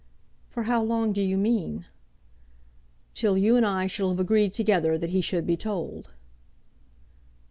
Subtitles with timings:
[0.47, 1.85] "For how long do you mean?"
[3.13, 6.09] "Till you and I shall have agreed together that he should be told."